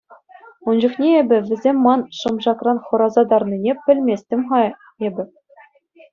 Ун 0.67 0.75
чухне 0.81 1.09
эпӗ 1.21 1.37
вӗсем 1.47 1.77
ман 1.85 2.01
шӑмшакран 2.17 2.77
хӑраса 2.85 3.23
тарнине 3.29 3.73
пӗлместӗм-ха 3.83 4.61
эпӗ. 5.07 5.23